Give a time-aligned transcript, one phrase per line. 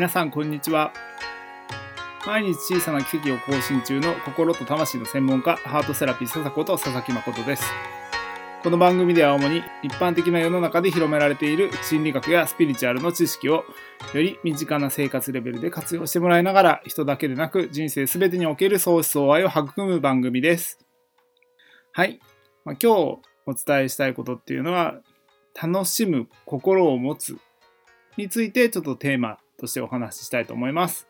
[0.00, 0.94] 皆さんこんにちは。
[2.26, 7.64] 毎日小さな奇跡を更新中の心と魂の専門家ハートセラピー笹子と佐々木誠です。
[8.62, 13.64] この番組では主に一般的な世の中で広められている心理学やスピリチュアルの知識をよ
[14.14, 20.78] り身近な生活レベルで活用してもらいながら人だけでなく人生全てにおける相思相愛を育む番組です。
[21.92, 22.20] はい、
[22.64, 25.02] まあ、今日お伝えしたいことっていうのは
[25.62, 27.36] 楽しむ心を持つ
[28.16, 31.06] についてちょっとテーマとしてお話ししたいと思います。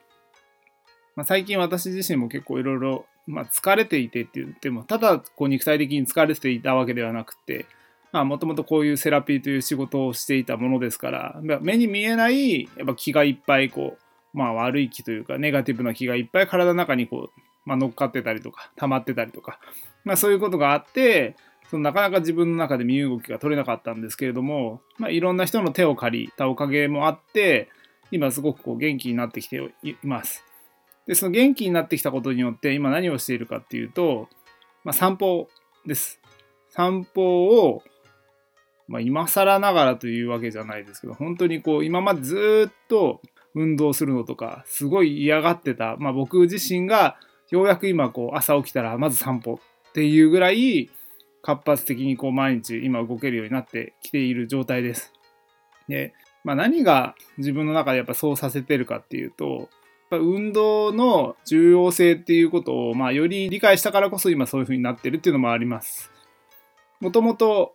[1.16, 7.66] まあ、最近私自身も結構いろいろ疲れていてって言ってもただこう肉体的に疲れていたわけではなくて
[8.12, 13.98] もともとこういうセラピーという仕事をしていたものですから目に見えないやっぱ気がいっぱいこ
[14.34, 19.60] う、まあ、悪い気というかネガティブな気がいっぱい体の中にこう、まあ、乗っかってたりとか溜まってたりとか、
[20.04, 21.36] まあ、そういうことがあって
[21.70, 27.68] そのなかなか自分の中で身動きが取れなかったんですけれども、まあ、いろんな人の手を借りたおかげもあって、
[28.10, 30.44] 今すごくこう元気になってきています。
[31.06, 34.28] で、その元気になってきたことによって、今何をしているかっていうと、
[34.84, 35.48] まあ、散歩
[35.86, 36.20] です。
[36.68, 37.82] 散歩を、
[38.88, 43.20] まあ、今更ながらというわけじゃないですけど、本当にこう、今までずっと
[43.54, 47.18] 運動するのとか、すごい嫌がってた、まあ、僕自身が、
[47.50, 50.90] ようやく今こう、朝起きたらまず散歩っていうぐらい、
[51.42, 55.12] 活発的にこう毎日今動けるようになってきている状態です。
[55.88, 56.12] で、
[56.44, 59.68] まあ、何が自分の中でやっぱそうさせてるかっていうと、
[60.10, 66.10] 運動の重要性っていうことを、まあ、より理解したからこそ今そういう風になってるっていうのもあります。
[67.00, 67.74] もともと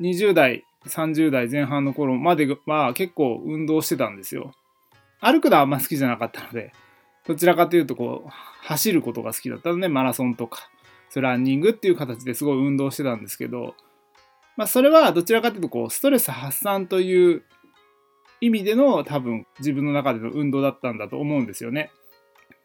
[0.00, 4.52] 20代、30代前半の頃までは結構運動してたんですよ。
[5.20, 6.72] 歩くのはあんま好きじゃなかったので、
[7.26, 8.30] どちらかというとこう、
[8.62, 10.70] 走ることが好きだったので、マラソンとか、
[11.08, 13.74] そランニングっていう形ですごい運動してたんですけど、
[14.56, 17.42] まあ、それはどちらかというとこうストレス発散という
[18.40, 21.90] 意味での多分自分の中での運動だったんだと思うんですよね。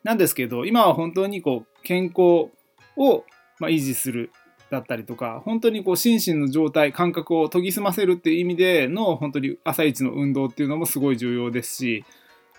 [0.03, 2.51] なんですけど今は本当にこう健康
[2.97, 3.23] を
[3.61, 4.31] 維持する
[4.71, 12.05] だったりとか本当にこう心身の状態感覚を研ぎ澄ませるっていう意味での本当に朝一の運動っていうのもすごい重要ですし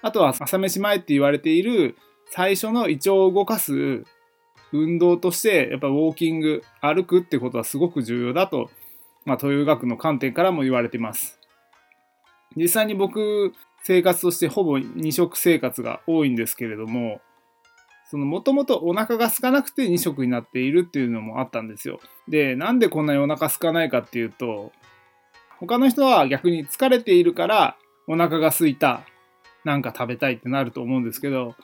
[0.02, 1.96] あとは朝飯前って言われている
[2.30, 4.04] 最初の胃腸を動かす
[4.72, 8.70] 運動としてやっぱウォーキング歩くってことはすごく重要だと、
[9.24, 11.38] まあ、東洋学の観点からも言われています
[12.56, 13.52] 実際に僕
[13.82, 17.20] 生活としてほぼ2食生活が多いんですけれども
[18.10, 24.72] そのもともとお腹が空かなくて2食になっているっていうのもあったんですよでなんでこんなにお腹空かないかっていうと
[25.58, 27.76] 他の人は逆に疲れているから
[28.06, 29.02] お腹が空いた
[29.64, 31.54] なんか食べたいってなると思うんですけど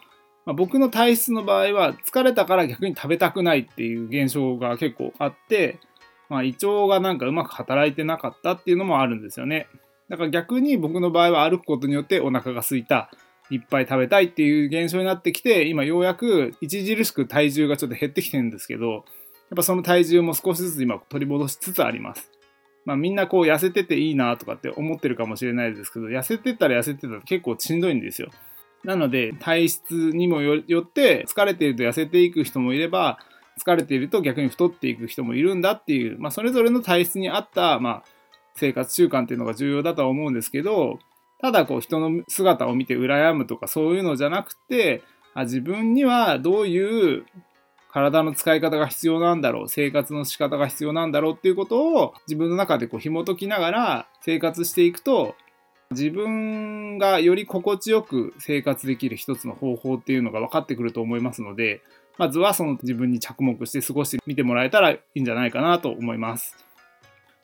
[0.48, 5.78] まあ、僕の体質の場合は疲れたから逆に食べたくないっていう現象が結構あって、
[6.30, 9.68] まあ、胃腸がなんかうまく働いてなかったっていうのもあるんですよね。
[10.08, 13.10] だから逆に僕の場合は歩くことによってお腹が空いた、
[13.50, 19.02] いっぱい食べたいっていう現象になってきて、今ようやく著しく体重がちょっと減ってきてるんですけど、やっ
[19.56, 22.30] ぱその体重も少しずつ今取り戻しつつあります。
[22.84, 28.30] まあみんなこう痩せてていいなとかって思ってるかもしれないですけど、痩せてたら痩せてたら結構しんどいんですよ。
[28.84, 33.18] なので、体質にもよって疲れていると痩せていく人もいれば、
[33.58, 38.04] 疲れていると逆に太っていく人もいるんだっていう、まあ、それぞれの体質に合った、まあ、
[38.58, 40.98] 生活習慣っていうのが重要だとは思うんですけど、
[41.40, 45.02] ただこう人の姿を見て羨むとかそういうのじゃなくて、
[45.34, 47.24] あ自分にはどういう
[47.90, 55.34] 体の使い方が必要なんだろう、生活の仕方が必要なんだろうっていうことを自分の中でこう紐解きながら生活していくと、
[55.90, 61.80] 自分がより心地よく生活できる一つの方法っていうのが分かってくると思いますので、
[62.18, 66.67] まずはその自分に着目して過ごしてみてもらえたらいいんじゃないかなと思います。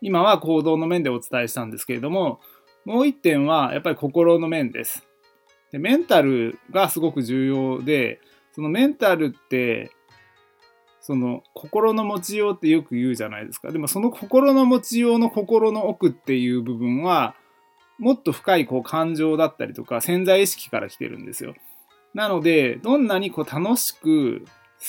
[0.05, 2.39] 今は行動の面でお伝えしたんですけれども、
[2.85, 5.03] もう一点はやっぱり心の面です。
[5.73, 8.21] でメンタルがすごく重要で、
[8.53, 9.91] そのメンタルって、
[11.01, 13.73] その心の持ちようってよく言うじゃないですか。
[13.73, 17.35] でもその心の持ちようの心の奥っていう部分は、
[17.99, 21.55] もっと深いこう感情だったりとか潜在意識から来てるんですよ。
[22.13, 24.45] なので、どんなにこう楽しく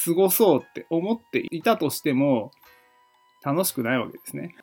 [0.06, 2.52] 過ごそうって思っていたとしても、
[3.42, 4.56] 楽しくないわけですね。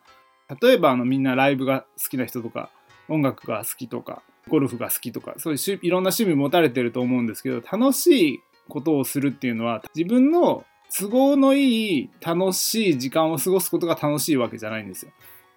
[0.60, 2.70] 例えばあのみんなライブが好きな人とか、
[3.08, 10.64] 音楽が好きとか、ゴルフが好きとか、そういういろんな趣味持たれてると思うんですけど、楽しいことをするっていうのは、自分の
[10.94, 15.12] 都合のいい楽しい時間を過ごすことが楽しいわけじゃないんですよ。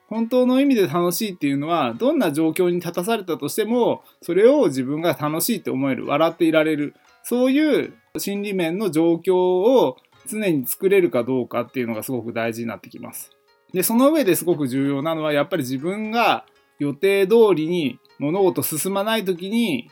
[0.07, 6.93] 本当の意味で楽しいっていうのはどんな状況に立たされたとしてもそれを自分が楽しいって思える笑っていられる
[7.23, 9.97] そういう心理面の状況を
[10.27, 13.31] 常に作れるかどうかっていうのがすごく大事になってきます。
[13.75, 16.45] でその上ですごく重要なのはやっぱり自分が
[16.79, 19.91] 予定通りに物事進まない時に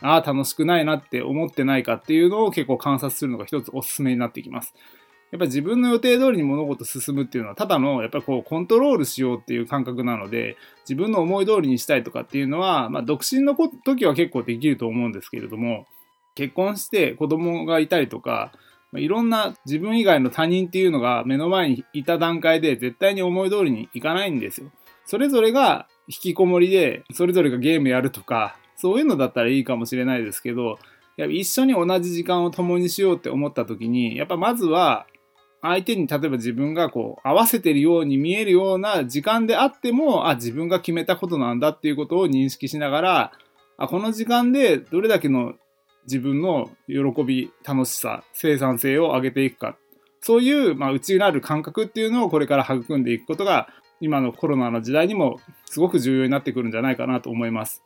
[0.00, 4.72] ああ、楽しくないなって思ってないかっていうのを結構観察するのが一つおすすめになってきます。
[5.32, 10.56] やっぱり自分の予定通りに物事進むっていうのはただのやっぱりこうコントロールしようっていう感覚なので
[10.88, 15.86] 自分の思い通りにしたいとかっていうのは、まあ、独身の時は結構できると思うんですけれども
[16.36, 18.52] 結婚して子供がいたりとか
[18.94, 24.70] まいろんな自分以外の他人っていうのが目の前にいた段階で絶対に思い通りにいかないんですよ。
[25.04, 30.78] それぞれが引きこもりでそれぞれがゲームやるとかそういうのだったらいいかもしれないですけど
[31.16, 35.06] や一緒に同じ時間を共にしようって思った時にやっぱまずは
[35.62, 43.32] 相手に例えば自分がこう合わせてるように見えるような時間であってもあ自分が決めたことなんだっていうことを認識しながら
[43.78, 45.54] あこの時間でどれだけの
[46.04, 49.76] 自分の喜び楽しさ生産性を上げていくか
[50.20, 53.68] そういう、まあ、内なる感覚っていうのをこれから育んでいくことが
[54.00, 57.82] 今のコロナの時代にもすごく重要になってくるんじゃないかなと思います。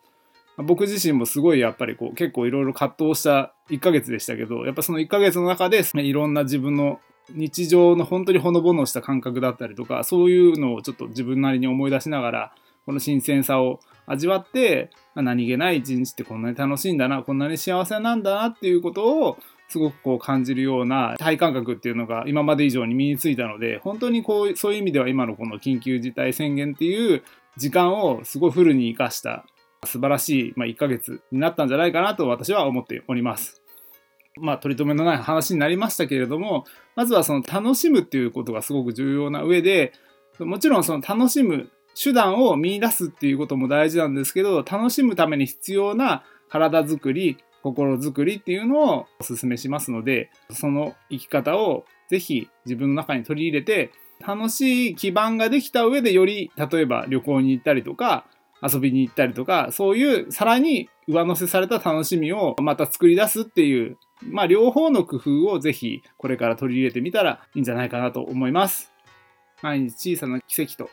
[0.57, 6.99] 僕自身もすごいやっぱりこう結構いろいろ葛藤した1ヶ月でしたけどやっぱその1ヶ月の中でいろんな自分の
[7.29, 12.53] 日常の本当にほのぼのした感覚だったりとかそういうのをちょっと自分なりに思い出しながら
[12.85, 19.37] この新鮮さを味わって何気ない一日ってこんなに楽しいんだなこんなに幸せなんだなっていうことを
[19.69, 27.23] すごくこう感じるような体感覚っていうのが今まで以上に身についたので本当にこうそういう意味では今のこの緊急事態宣言っていう
[27.55, 29.45] 時間をすごいフルに生かした
[29.85, 33.61] 素晴らしい、まあ、1ヶ月になったんじゃないかなと私は思っております。
[34.37, 36.65] まあ、取り留めのない話になりましたけれども、
[36.95, 39.93] まずはその楽しむっていうことがすごく重要な上で、
[40.39, 53.91] もちろんその楽しむ手段を見出すっていうことも大事なんですけど、楽しむために必要な体づくり、心づくりっていうのをお勧めしますので、その生き方をぜひ自分の中に取り入れて、
[54.25, 58.25] 楽しい基盤ができた上でより、例えば旅行に行ったりとか、
[58.61, 68.91] 遊びに行ったりとか、そういうさらに上乗せされた楽しみをまた作り出すっていう、まあ両方の工夫をぜひこれから取り入れてみたらいいんじゃないかなと思います。
[69.61, 70.89] 毎日小さな奇跡と、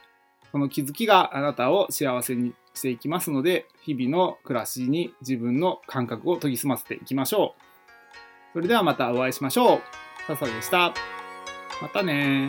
[0.56, 7.62] その気づきがあなたを幸せにしていきますので、日々の暮らしに自分の感覚を研ぎ澄ませていきましょう。
[8.54, 9.80] それではまたお会いしましょう。
[10.26, 10.94] 笹でした。
[11.82, 12.48] またね